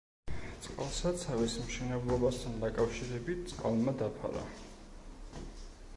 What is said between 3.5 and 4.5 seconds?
წყალმა დაფარა.